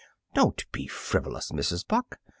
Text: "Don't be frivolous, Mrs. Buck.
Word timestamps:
"Don't 0.33 0.65
be 0.71 0.87
frivolous, 0.87 1.51
Mrs. 1.51 1.87
Buck. 1.87 2.17